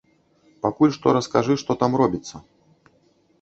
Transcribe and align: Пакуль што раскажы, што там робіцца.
Пакуль 0.65 0.95
што 0.95 1.13
раскажы, 1.17 1.59
што 1.65 1.71
там 1.83 1.91
робіцца. 2.03 2.35